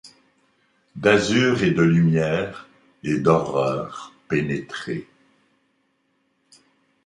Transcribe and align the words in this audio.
D’azur 0.95 1.61
et 1.61 1.69
de 1.69 1.83
lumière 1.83 2.67
et 3.03 3.19
d’horreur 3.19 4.13
pénétrée; 4.29 5.07